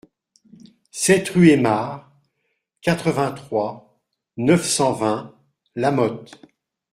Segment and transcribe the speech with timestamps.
[0.89, 2.09] sept rue Aymard,
[2.81, 3.99] quatre-vingt-trois,
[4.35, 5.35] neuf cent vingt,
[5.75, 6.41] La Motte